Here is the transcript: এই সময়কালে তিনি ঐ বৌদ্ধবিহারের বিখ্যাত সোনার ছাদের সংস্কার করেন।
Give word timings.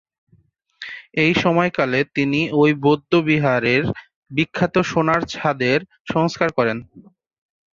এই 1.15 1.31
সময়কালে 1.35 1.99
তিনি 2.15 2.39
ঐ 2.53 2.71
বৌদ্ধবিহারের 2.83 3.83
বিখ্যাত 4.31 4.75
সোনার 4.89 5.21
ছাদের 5.33 5.79
সংস্কার 6.07 6.49
করেন। 6.57 6.77